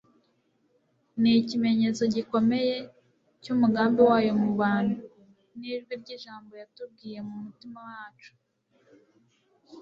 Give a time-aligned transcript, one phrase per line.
[1.21, 2.75] ni ikimenyetso gikomeye
[3.41, 4.97] cy'umugambi wayo mu bantu,
[5.57, 8.31] ni ijwi ry'ijambo yatubwiye mu mutima wacu